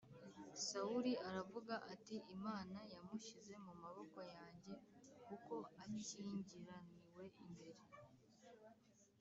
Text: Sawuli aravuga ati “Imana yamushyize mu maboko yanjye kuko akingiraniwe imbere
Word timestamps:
Sawuli 0.67 1.13
aravuga 1.27 1.73
ati 1.93 2.15
“Imana 2.35 2.77
yamushyize 2.93 3.53
mu 3.65 3.73
maboko 3.83 4.17
yanjye 4.35 4.73
kuko 5.27 5.53
akingiraniwe 5.83 7.25
imbere 7.45 7.81